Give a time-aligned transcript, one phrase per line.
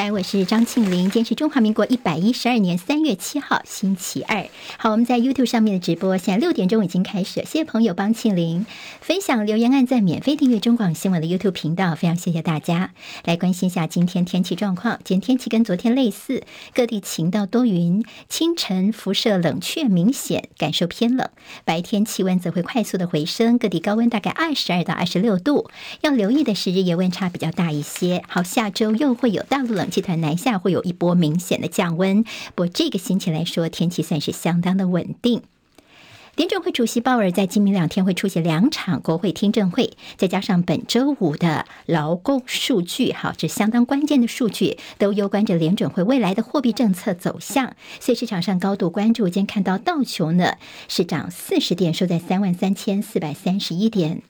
[0.00, 1.02] 在，我是张庆玲。
[1.02, 4.48] 今天是中华民国一百一十二年三月七号，星期二。
[4.78, 7.44] 好，我们在 YouTube 上面的直播，现在六点钟已经开始了。
[7.44, 8.64] 谢谢朋友帮庆玲
[9.02, 12.94] 分享留言、按赞、免费订阅中广新闻的 YouTube 频道，非常谢谢大家。
[13.26, 14.98] 来关心一下今天天气状况。
[15.04, 21.28] 今天天气跟昨天类似，各地晴到多云，清晨辐射冷却明显，感受偏冷。
[21.66, 25.68] 白天气温则会快速的回升，各地高温大概二十二到二十六度。
[26.00, 28.22] 要留意的是日夜温差比较大一些。
[28.26, 32.22] 好，下周又会有大陆冷气团南下，会有一波明显的降温。
[32.54, 35.42] 不过这个星期来说，天气算是相当的稳定。
[36.36, 47.74] 联准会主席鲍尔在今明两天会出席两场国会听证会，再加上本周五的劳工数据，好，这相当关键的数据，都攸关着联准会未来的货币政策走向。
[47.98, 49.24] 所以市场上高度关注。
[49.24, 50.54] 今天看到道琼呢
[50.88, 54.22] 是涨四十点，收在三万三千四百三十一点。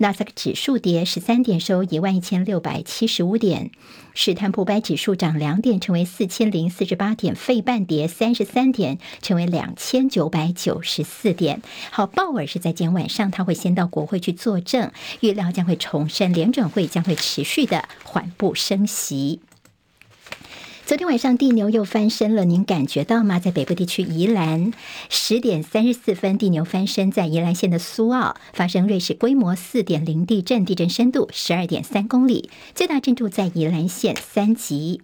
[0.00, 3.70] 纳斯克指数跌十三点，收一万一千六百七十五点；
[4.14, 11.60] 史坦普白指数涨两点，成为四千零四十八点；费半跌三十三点，成为两千九百九十四点。
[11.90, 19.40] 好，鲍尔是在今天晚上，他会先到国会去作证，预料将会重申联准会将会持续的缓步升息。
[20.88, 23.38] 昨天晚上地牛又翻身了，您感觉到吗？
[23.38, 24.72] 在北部地区宜兰
[25.10, 35.02] 十点三十四分，地牛翻身，在宜兰县的苏澳发生瑞士规模四点零地震，地震深度十二点三公里，最大震度在宜兰县三级。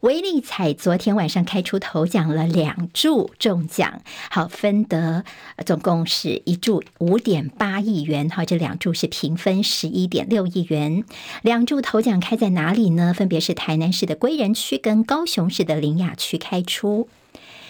[0.00, 5.24] 威力彩昨天晚上开出头奖了，两注中奖，好，分得
[5.64, 11.02] 总共是一注五点八亿元，好，这两注是平分十一点六亿元。
[11.42, 13.14] 两注头奖开在哪里呢？
[13.14, 17.08] 分别是台南市的归仁区跟高雄市的林雅区开出。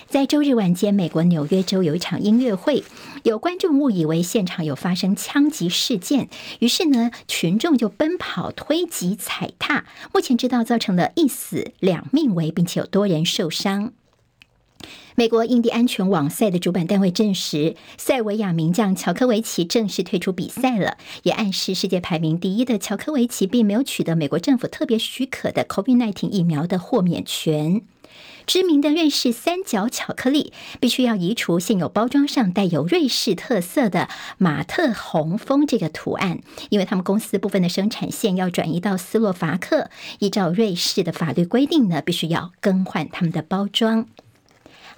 [0.09, 2.85] 在周日晚间，美国纽约州有一场音乐会，
[3.25, 6.29] 有观众误以为现场有发生枪击事件，
[6.61, 9.85] 于是呢，群众就奔跑、推挤、踩踏。
[10.15, 13.93] 目前知道造成了一死两命危，并且有多人受伤。
[15.17, 27.83] 美国印第安全网赛的主办单位证实，塞维亚名将乔科维奇正式退出比赛了，也暗示世界排名第一的乔科维奇并没有取得美国政府特别许可的 COVID-19 疫苗的豁免权。
[28.47, 34.09] 知名的瑞士三角巧克力必须要移除现有包装上带有瑞士特色的
[34.39, 36.39] 马特红峰这个图案，
[36.71, 39.91] 因为他们公司部分的生产线要转移到斯洛伐克，
[40.21, 44.07] 依照瑞士的法律规定呢，必须要更换他们的包装。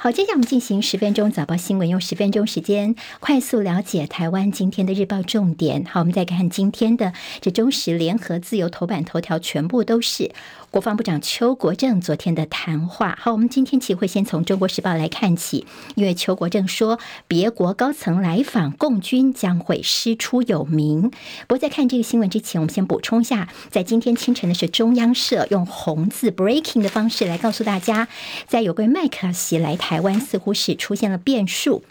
[0.01, 5.85] 好，接下来我们进行十分钟早报新闻，用十分钟时间快速了解台湾今天的日报重点。
[5.87, 10.31] 好，我们再看今天的这中时联合自由头版头条，全部都是
[10.71, 13.19] 国防部长邱国正昨天的谈话。
[13.21, 15.67] 好，我们今天其实会先从中国时报来看起，
[15.97, 21.11] 因为邱国正说，别国高层来访，共军将会师出有名。
[21.49, 28.07] 不过在看这个新闻之前，我们先补充一下，在今天清晨的是中央社用红字 breaking 的方式来告诉大家，
[28.47, 29.88] 在有关麦卡锡来台。
[29.89, 31.83] 台湾似乎是出现了变数。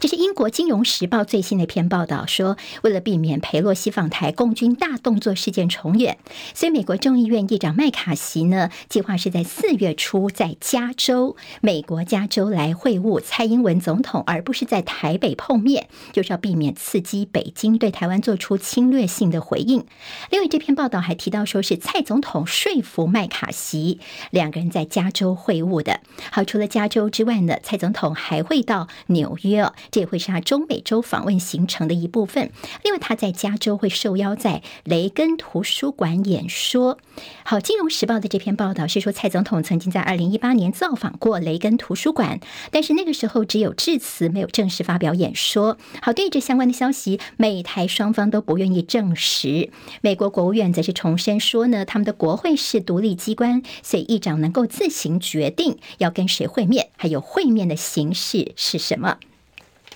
[0.00, 6.18] 这是英国《金融时报》最新的一篇报道，说为了避免裴洛西访台、共军大动作事件重演，
[6.52, 19.86] 所以美国众议院议长麦卡锡呢，计划是在四月初在加州，美国加州来会晤蔡英文总统，而不是在台北碰面，就是要避免刺激北京对台湾做出侵略性的回应。
[20.30, 24.00] 另外，这篇报道还提到，说是蔡总统说服麦卡锡
[24.30, 26.00] 两个人在加州会晤的。
[26.30, 29.54] 好，除了加州之外呢，蔡总统还会到纽约。
[29.90, 32.50] 这也会是他中美洲访问行程的一部分。
[32.82, 36.98] 另外，他在加州会受邀在雷根图书馆演说。
[37.44, 42.40] 好，《金融时报》的这篇报道是说，蔡总统曾经在二零一八年造访过雷根图书馆，
[42.70, 45.78] 但是那个时候只有致辞，没有正式发表演说。
[46.02, 49.70] 好，对于这相关的消息，美台双方都不愿意证实。
[50.00, 59.18] 美国国务院则是重申说呢，他们的国会是独立机关，所以议长能够自行决定要跟谁会面，还有会面的形式是什么。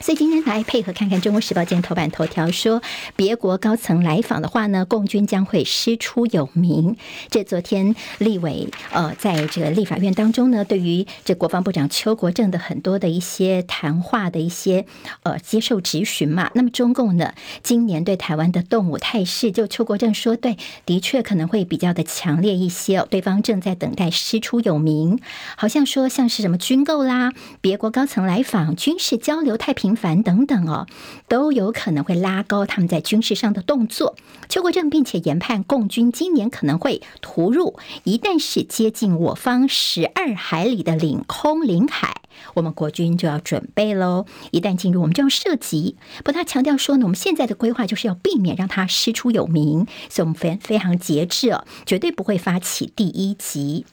[0.00, 2.80] 所以今天来配合看看《中国时报》今天头版头条说，
[3.16, 6.96] 别国高层来访的话呢，共军将会师出有名。
[7.30, 14.86] 这昨天立委呃，在这个立法院当中呢，对于这国防部长邱国正的很多的一些谈话的一些
[15.24, 16.50] 呃接受质询嘛。
[16.54, 17.34] 那么中共呢，
[17.64, 20.56] 今年对台湾的动武态势，就邱国正说，对，
[20.86, 23.04] 的确可能会比较的强烈一些。
[23.10, 25.18] 对方正在等待师出有名，
[25.56, 29.87] 好像说像是什么军购啦，别国高层来访，军事交流太平。
[29.88, 30.86] 频繁等等哦，
[31.28, 34.16] 都有可能会拉高他们在军事上的动作。
[34.46, 42.20] 邱国正并且研判，共军今年可能会突入，一旦是接近我方十二海里的领空领海，
[42.52, 44.26] 我们国军就要准备喽。
[44.50, 45.96] 一旦进入，我们就要射击。
[46.22, 53.86] 不，他强调说呢，我们现在的规划就是要避免让他师出有名，所以我们非非常节制哦，绝对不会发起第一击。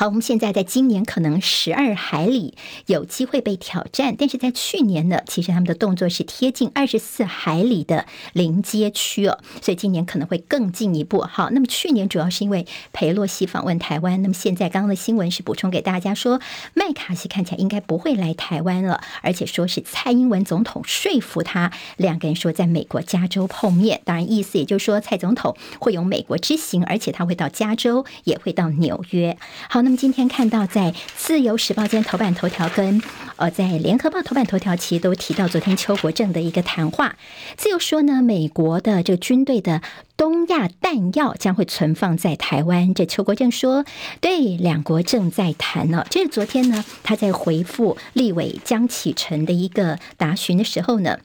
[0.00, 2.54] 好，我们现在在今年可能十二海里
[2.86, 11.20] 有机会被挑战，但是在去年呢，其实他们的动作是贴近二十四海里的临街区哦，所以今年可能会更进一步。
[11.20, 16.40] 好，那么去年主要是因为裴洛西访问台湾，那么现在刚刚的新闻是补充给大家说，
[16.72, 29.36] 麦卡锡看起来应该不会来台湾了，而且说是蔡英文总统说服他，两个人说在美国加州碰面，当然意思也就是说蔡总统会有美国之行，而且他会到加州，也会到纽约。
[29.68, 33.02] 好，那今天看到在《自由时报》今天头版头条跟
[33.36, 37.16] 呃在《联合报》头版头条，其实都提到昨天邱国正的一个谈话。
[37.56, 39.82] 自由说呢，美国的这个军队的
[40.16, 42.92] 东亚弹药将会存放在台湾。
[42.94, 43.84] 这邱国正说，
[44.20, 46.06] 对，两国正在谈呢。
[46.10, 51.18] 这是昨天呢，他在回复立委江启臣的一个答询的时候呢。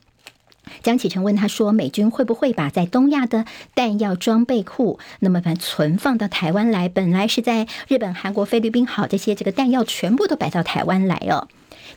[0.83, 6.88] 江启臣问他说：“美军会不会把在东亚的弹药装备库，那么把存放到台湾来？
[6.88, 11.47] 本来是在日本、韩国、菲律宾，好，这些这个弹药全部都摆到台湾来哦。”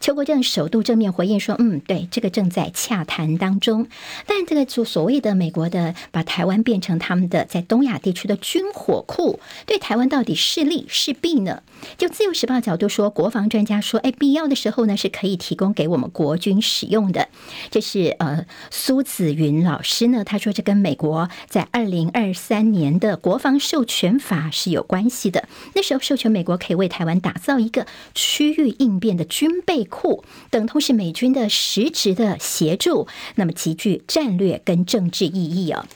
[0.00, 3.88] 邱国正首度正面回应说：“嗯，对，这个正在洽谈当中。
[4.26, 11.62] 但这个就所谓的美国的把台湾变成他们的在东亚地区的军火库，对台湾到底是利是弊呢？
[11.96, 17.28] 就自由时报角度说，国防专家说，哎，必要的时候呢是可以提供给我们国军使用的。
[17.70, 25.48] 这是呃苏子云老师呢，他说这跟美国在二零二三年的国防授权法是有关系的。
[25.74, 35.88] 那时候授权美国可以为台湾打造一个区域应变的军备。”库等同是美军的实质的协助，那么极具战略跟政治意义啊。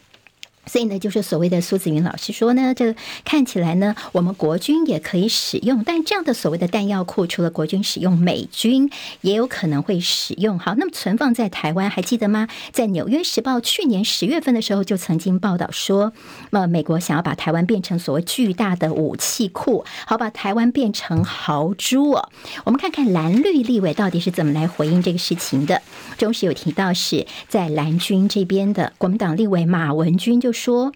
[0.65, 2.95] 所以呢，就是所谓的苏子云老师说呢，这
[3.25, 8.89] 看起来呢，我们国军也可以使用，但这样的所谓的弹药库，除了国军使用，美军
[9.23, 10.61] 也有可能会使用。
[10.61, 12.47] 好，那么存放在台湾，还记得吗？
[12.71, 16.13] 在《纽约时报》去年十月份的时候，就曾经报道说，
[16.51, 22.29] 呃，美国想要把台湾变成所谓巨大的武器库，好，把台湾变成豪猪哦。
[22.63, 25.83] 我们看看蓝绿立委到底是怎么来回应这个事情的。
[26.19, 30.52] 中时有提到是在蓝军这边的国民党立委马文君就。
[30.53, 30.93] 说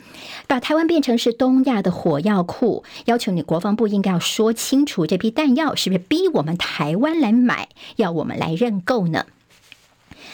[0.47, 9.27] 把台湾变成是东亚的火药库，要求你国防部应该要说清楚，这批弹药是不是逼我们台湾来买，要我们来认购呢？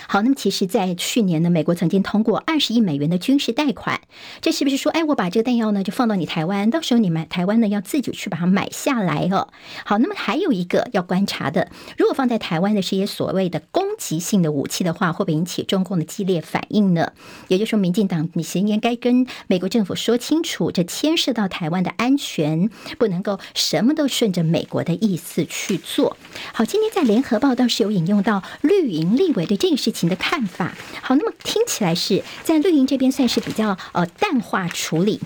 [0.08, 4.00] 好，那么其实，在去年呢，美国曾经通过二十亿美元的军事贷款，
[4.40, 9.48] 这是不是说，哎，我把这个弹药呢就放到你台湾，到时候你们台湾呢要自己去把它买下来哦。
[9.84, 17.12] 好，那么还有一个要观察的，如果放在台湾的是一些所谓的攻击性的武器的话，会不会引起中共的激烈反应呢？
[17.48, 22.68] 也就是说，民进党你先应该跟美国政府说清楚，这牵涉到台湾的安全，
[22.98, 26.16] 不能够什么都顺着美国的意思去做。
[26.52, 35.20] 好，今天在联合报倒是有引用到绿营立委对这个事情的看法，好，那么听起来是在绿营这边算是比较呃淡化处理。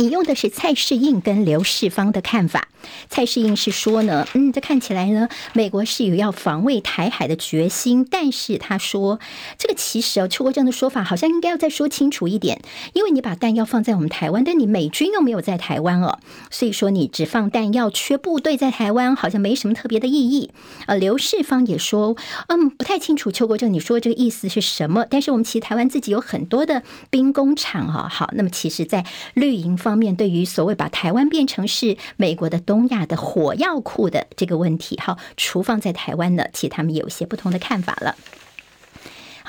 [0.00, 2.68] 引用的是蔡世应跟刘世芳的看法。
[3.10, 9.20] 蔡世应是说呢，嗯，这看起来呢，美国是有要防卫台海的决心，但是他说
[9.58, 12.62] 这个其实哦，邱国正的说法好像应该要再说清楚一点，
[12.94, 16.18] 因为你把弹药放在我们台湾，但你美军又没有在台湾哦，
[16.50, 20.50] 所以说你只放弹药，缺部队在台湾，好像没什么特别的意义。
[20.86, 22.16] 呃，刘世芳也说，
[22.48, 29.04] 嗯，不太清楚邱国正你说这个意思是什么，但是我们其实台湾自己有很多的兵工厂啊，好，那么其实在
[29.34, 29.89] 绿营方。
[29.90, 38.14] 方面对于所谓把台湾变成是美国的东亚的火药库的这个问题，好，除放在台湾呢，其实他们有一些不同的看法了。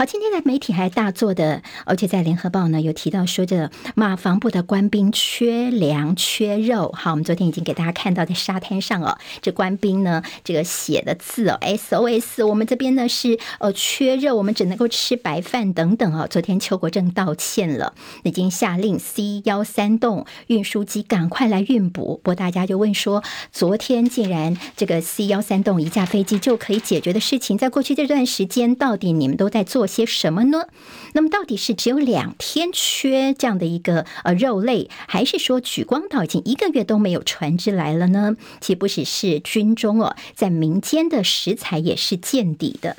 [0.01, 6.91] 好，今天的媒体还大做的，而且在联合报呢有提到说，这马防部的官兵缺粮缺肉。
[6.97, 16.25] 好，我们昨天已经给大家看到在沙滩上哦，这官兵呢这个写的字哦，SOS，我们这边呢是呃缺肉，我们只能够吃白饭等等哦。
[16.27, 17.93] 昨天邱国正道歉了，
[18.23, 22.19] 已经下令 C 幺三栋运输机赶快来运补。
[22.23, 30.67] 不过大家就问说，昨天竟然这个 C 幺三栋一架飞机就可以解决的事情，在过去这段时间到底你们都在做些什么呢？
[31.13, 38.37] 那么到底是只有两天缺这样的一个呃肉类，还是说举光岛已经一个月都没有船只来了呢？
[38.61, 42.95] 岂不只是军中哦，在民间的食材也是见底的。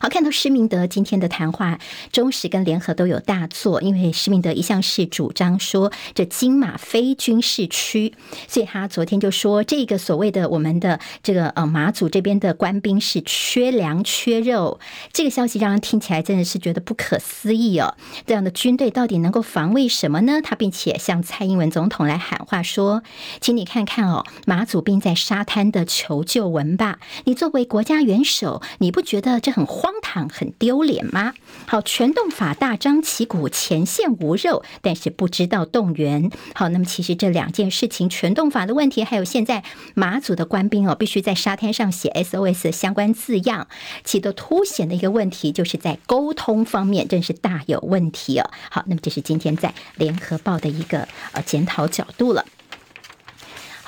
[0.00, 1.78] 好，看到施明德今天的谈话，
[2.12, 8.14] 中时跟联合都有大作，因为施明德一向是主张说这金马非军事区，
[8.46, 14.78] 所以他昨天就说这个所谓的我们的这个呃马祖这边的官兵是缺粮缺肉，
[15.12, 17.94] 这个消息让人听起来真的是觉得不可思议哦。
[18.26, 20.40] 这样的军队到底能够防卫什么呢？
[20.42, 23.02] 他并且向蔡英文总统来喊话说，
[23.40, 26.98] 请你看看哦，马祖兵在沙滩的求救文吧。
[27.24, 29.69] 你作为国家元首，你不觉得这很？
[29.70, 31.34] 荒唐、很丢脸吗？
[31.66, 36.30] 好，全动法大张旗鼓，前线无肉，但是不知道动员。
[36.54, 39.62] 好，那么其实这两件事情，全动法的问题，还有现在
[39.94, 43.68] 马祖的官兵哦，必须在沙滩上写 SOS 相关字样，
[44.02, 48.50] 其都凸显的一个问题，就是在沟通方面，真是大有问题哦。
[48.70, 52.44] 好，那么这是今天在联合报的一个呃检讨角度了。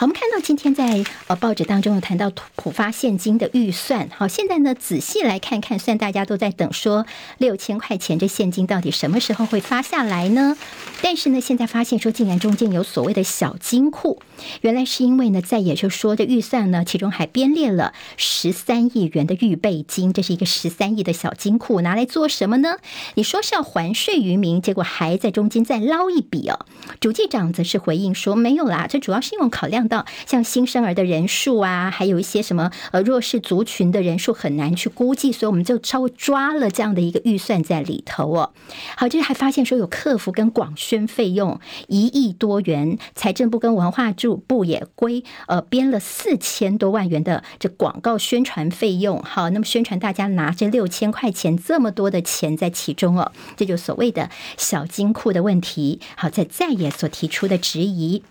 [0.03, 7.07] 我们看到今天在呃报纸当中有谈到普发现金的预算，好，现在呢仔细来看看，虽然大家都在等说
[7.39, 10.59] 六千块钱这现金到底什么时候会发下来呢？
[11.03, 14.21] 但是呢，现在发现说竟然中间有所谓的小金库，
[14.63, 22.79] 原来是因为呢在也就说这预算呢，其中还编列了十三亿元的预备金，这是一个十三亿的小金库，拿来做什么呢？
[23.15, 26.67] 你说是要还税于民，结果还在中间再捞一笔哦。
[26.99, 29.89] 主计长则是回应说没有啦，这主要是因为考量。
[29.93, 38.55] 到像新生儿的人数啊，还有一些什么呃弱势族群的人数很难去估计，所以我们就稍微抓了这样的一个预算在里头哦。
[38.97, 44.11] 好，就是还发现说有客服跟广宣费用一亿多元，财政部跟文化
[44.47, 49.23] 部也归呃编了四千多万元的这广告宣传费用。
[49.23, 56.01] 好，那么宣传大家拿这六千块钱这么多的钱在其中哦，这就所谓的小金库的问题。
[56.17, 58.23] 好，在在野所提出的质疑。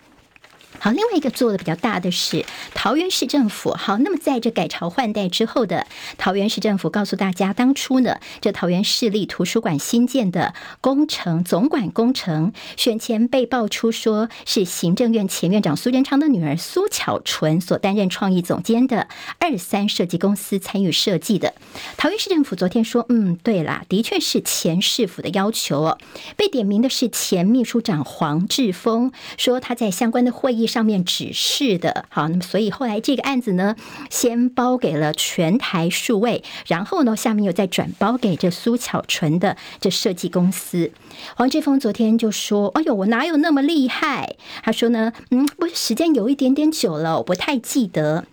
[0.78, 3.70] 好，另外一个做的比较大的是桃园市政府。
[3.72, 5.86] 好，那么在这改朝换代之后的
[6.18, 19.06] 桃园市政府告诉大家，当初呢，这桃园市立图书馆新建的工程总管工程选前被爆出说是行政院前院长苏贞昌的女儿苏巧纯所担任创意总监的
[19.38, 21.54] 二三设计公司参与设计的。
[21.96, 25.98] 桃园市政府昨天说，嗯，对啦，的确是前市府的要求哦。
[26.36, 30.61] 被点名的是前秘书长黄志峰，说他在相关的会议。
[30.66, 33.76] 上面指示的，好，那么所以后来这个案子呢，
[34.10, 40.90] 先包给了全台数位，然后呢，下面又再转包给这苏巧纯的这设计公司。
[41.36, 48.24] 黄志峰昨天就说：“哎呦，我哪有那么厉害？”他说呢，嗯，不是时间有一点点久了，我不太记得。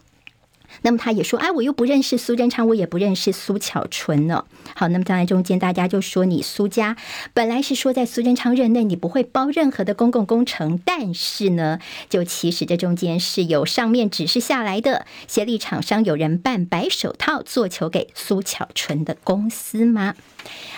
[0.82, 4.46] 那么他也说，哎，我又不认识苏贞昌，我也不认识苏巧纯呢。
[4.76, 6.96] 好，那么在中间大家就说，你苏家
[7.34, 20.16] 本来是说在苏贞昌任内你不会包任何的公共工程，但是呢，就其实这中间是有上面指示下来的，协力厂商有人办白手套做球给苏巧纯的公司吗？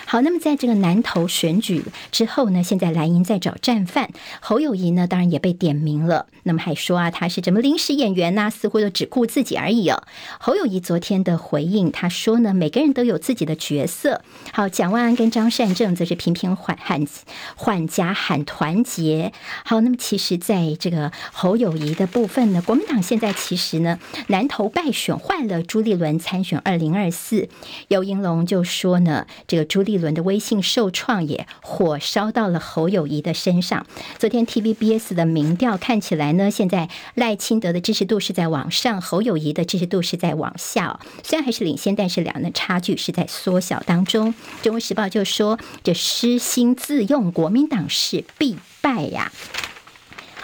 [0.06, 6.26] 好，那么在这个南投选举之后呢，现在蓝营在找战犯，侯友谊呢，当然也被点名了。
[6.42, 10.02] 那么还说啊，他是怎么临时演员呐、似乎都只顾自己而已哦。
[10.38, 14.22] 侯友谊昨天的回应，他说呢，每个人都有自己的角色。
[14.52, 17.06] 好，蒋万安跟张善政则是频频喊喊
[17.54, 19.32] 换家喊团结。
[19.64, 27.48] 好，那么其实在这个侯友谊的部分呢，国民党现在其实呢，南投败选换了朱立伦参选二零二四。
[27.88, 33.86] 游英龙就说呢，这个朱立伦的威信受创，也火烧到了侯友谊的身上。
[34.18, 41.00] 昨天 TVBS 的民调看起来呢，现在赖清德的支持度是在往上，侯友谊的支持度是在往下。
[41.22, 44.34] 虽然还是领先，但是两人的差距是在缩小当中。
[44.62, 49.32] 中国时报就说：“这失心自用，国民党是必败呀。”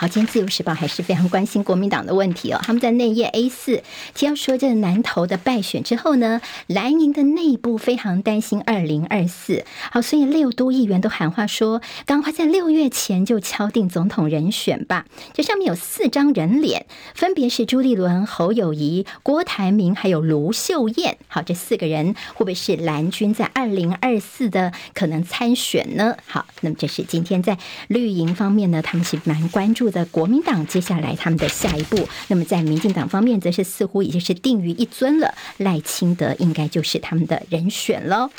[0.00, 2.60] 好，今天自由时报还是非常关心国民党的问题哦。
[2.62, 3.82] 他们在内页 A 四
[4.14, 9.64] 提到说，这南投的败选之后呢，蓝营的内部非常担心二零二四。
[9.90, 15.04] 好，所以六都议员都喊话说，赶快在六月前就敲定总统人选吧。
[15.34, 16.86] 这上面有四张人脸，
[17.16, 21.18] 分别是朱立伦、侯友谊、郭台铭还有卢秀燕。
[21.26, 26.14] 好，这四个人会不会是蓝军在二零二四的可能参选呢？
[26.24, 38.30] 好，那么这是今天在绿营方面呢，他们是蛮关注的国民党接下来他们的下一步，那么在民进党方面则是似乎已经是定于一尊了，赖清德应该就是他们的人选了。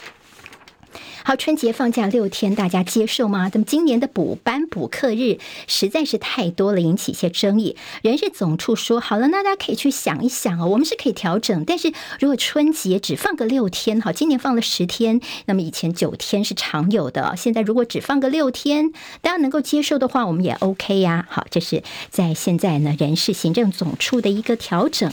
[1.25, 3.51] 好，春节放假六天，大家接受吗？
[3.53, 7.75] 那么今年的补班补课日实在是太多了，引起一些争议。
[8.01, 11.65] 人事总处说，好了，那大家可以去想一想哦，我们是可以调整。
[11.65, 21.27] 但是如果春节只放个六天，好，今年放了十天，那么以前九天是常有的，现在如果只放个六天，大家能够接受的话，我们也 OK 呀。
[21.29, 25.11] 好，这是在现在呢，人事行政总处的一个调整。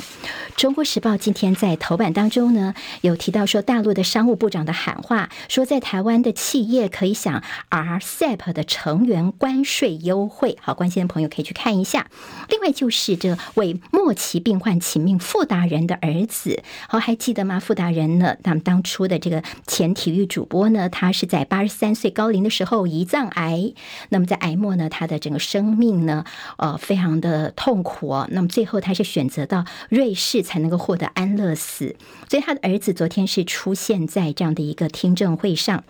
[0.57, 5.96] 中国时报今天在头版当中呢，有提到说，大陆的商务部长的喊话，说在台。
[5.97, 10.59] 台湾的企业可以享 RCEP 的成员关税优惠。
[10.61, 12.11] 好，关心的朋友可以去看一下。
[12.51, 17.59] 另外就是这位末期病患请命傅达人的儿子，好，还记得吗？
[17.59, 18.37] 傅达人呢？
[18.43, 23.73] 他们当初的这个前体育主播呢，他是在八十三岁高龄的时候胰脏癌。
[24.11, 26.27] 那么在癌末呢，他的整个生命呢，
[26.59, 28.29] 呃，非常的痛苦哦。
[28.31, 31.97] 那么最后他是选择到瑞士才能够获得安乐死。
[32.29, 35.85] 所以他的儿子昨天是出现在这样的一个听证会上。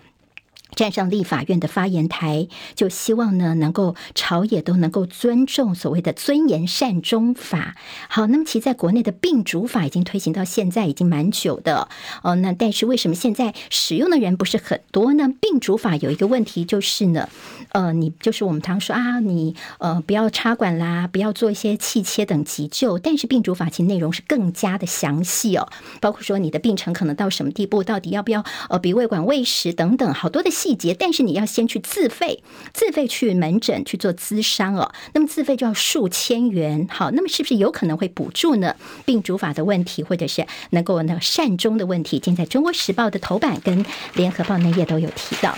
[0.75, 7.77] 站上立法院的发言台，就希望呢，能够朝野都能够尊重所谓的尊严善终法。
[8.09, 11.89] 好，那么其实在国内的病主法已经推行到现在已经蛮久的
[12.23, 12.35] 哦。
[12.35, 15.29] 那但是为什么现在使用的人不是很多呢？
[15.41, 17.29] 病主法有一个问题就是呢，
[17.71, 22.99] 呃，你就是我们常说啊，你呃不要插管啦，不要做一些气切等急救。
[22.99, 25.69] 但是病主法其实内容是更加的详细哦，
[26.01, 30.51] 包括说你的病程可能到什么地步，到底要不要呃鼻胃管喂食等等，好多的。
[30.57, 34.91] 细节，但是你要先去自费，自费去门诊去做咨商哦。
[35.13, 38.75] 那么自费就要数千元，好，那么是不是有可能会补助呢？
[39.05, 43.85] 病主法的问题，或者是能够那善终的问题，今天在中国时报的头版跟
[44.15, 45.55] 联合报内页都有提到。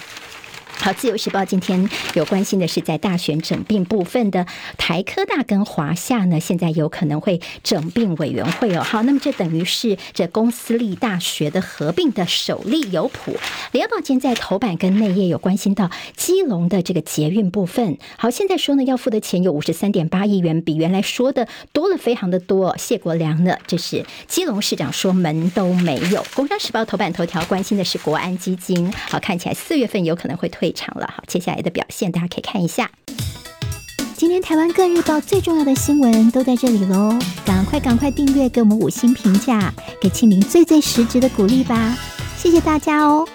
[0.89, 4.47] 好，自由时报今天有关心的是，在大选整并部分的
[4.79, 8.83] 台科大跟华夏呢，现在有可能会整并委员会哦。
[8.83, 13.37] 好，那么这等于是这公私立大学的合并的首例有谱。
[13.73, 17.99] 联合报今天在头版跟内页有关心到基隆的这个捷运部分。
[18.17, 22.75] 好，现在说呢，要付的钱有五十三点八亿元，比原来说的多了非常的多。
[22.79, 26.25] 谢国梁呢，这是基隆市长说门都没有。
[26.35, 30.75] 工商时报头版头条关心的是国安基金，好，看起来四月份有可能会退。
[30.79, 32.89] 非常了，好，接下来的表现大家可以看一下。
[34.17, 41.97] 今天台湾各日报最重要的新闻都在这里喽，赶快赶快订阅，给我们五星评价，给庆明最最实质的鼓励吧，
[42.37, 43.27] 谢谢大家哦。